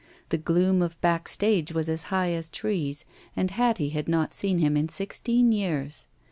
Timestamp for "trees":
2.49-3.05